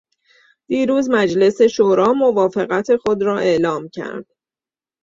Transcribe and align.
دیروز 0.67 1.09
مجلس 1.09 1.61
شورا 1.61 2.13
موافقت 2.13 2.95
خود 2.97 3.23
را 3.23 3.39
اعلام 3.39 3.89
کرد. 3.89 4.25